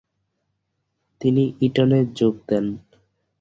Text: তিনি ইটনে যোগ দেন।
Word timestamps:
তিনি 1.21 1.43
ইটনে 1.61 1.99
যোগ 2.17 2.35
দেন। 2.49 2.65